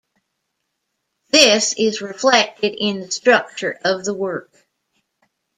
This 1.29 1.75
is 1.77 2.01
reflected 2.01 2.75
in 2.75 3.01
the 3.01 3.11
structure 3.11 3.77
of 3.85 4.03
the 4.03 4.15
work. 4.15 4.51